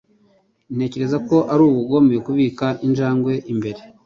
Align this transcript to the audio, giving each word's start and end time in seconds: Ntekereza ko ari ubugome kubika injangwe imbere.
Ntekereza 0.75 1.17
ko 1.27 1.37
ari 1.51 1.61
ubugome 1.69 2.15
kubika 2.25 2.65
injangwe 2.85 3.33
imbere. 3.53 3.79